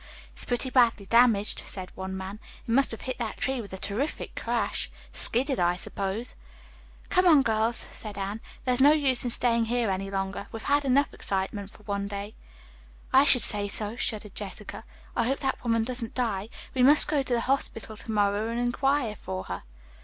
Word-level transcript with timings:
"It's 0.35 0.45
pretty 0.45 0.71
badly 0.71 1.05
damaged," 1.05 1.61
said 1.67 1.91
one 1.93 2.17
man. 2.17 2.39
"It 2.67 2.71
must 2.71 2.89
have 2.89 3.01
hit 3.01 3.19
that 3.19 3.37
tree 3.37 3.61
with 3.61 3.71
a 3.71 3.77
terrific 3.77 4.33
crash. 4.33 4.89
Skidded, 5.13 5.59
I 5.59 5.75
suppose." 5.75 6.35
"Come 7.09 7.27
on, 7.27 7.43
girls," 7.43 7.85
said 7.91 8.17
Anne. 8.17 8.41
"There 8.65 8.73
is 8.73 8.81
no 8.81 8.93
use 8.93 9.23
in 9.23 9.29
staying 9.29 9.65
here 9.65 9.91
any 9.91 10.09
longer. 10.09 10.47
We've 10.51 10.63
had 10.63 10.85
excitement 10.85 11.69
enough 11.69 11.77
for 11.77 11.83
one 11.83 12.07
day." 12.07 12.33
"I 13.13 13.25
should 13.25 13.43
say 13.43 13.67
so," 13.67 13.95
shuddered 13.95 14.33
Jessica. 14.33 14.85
"I 15.15 15.25
hope 15.27 15.37
that 15.41 15.63
woman 15.63 15.83
doesn't 15.83 16.15
die. 16.15 16.49
We 16.73 16.81
must 16.81 17.07
go 17.07 17.21
to 17.21 17.33
the 17.35 17.41
hospital 17.41 17.95
to 17.95 18.11
morrow 18.11 18.49
and 18.49 18.59
inquire 18.59 19.15
for 19.15 19.43
her." 19.43 19.61